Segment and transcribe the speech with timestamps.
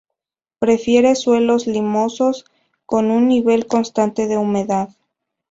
[0.57, 2.45] Prefiere suelos limosos
[2.87, 4.89] con un nivel constante de humedad.